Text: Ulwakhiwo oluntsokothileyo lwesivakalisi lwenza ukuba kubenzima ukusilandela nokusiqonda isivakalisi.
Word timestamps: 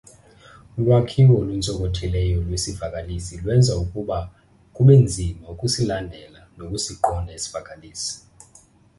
Ulwakhiwo 0.77 1.33
oluntsokothileyo 1.41 2.37
lwesivakalisi 2.45 3.33
lwenza 3.43 3.73
ukuba 3.83 4.17
kubenzima 4.75 5.45
ukusilandela 5.53 6.41
nokusiqonda 6.57 7.31
isivakalisi. 7.39 8.13